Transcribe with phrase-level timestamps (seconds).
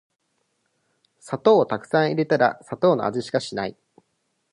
[1.19, 3.77] 砂糖をたくさん入れたら砂糖の味しかしない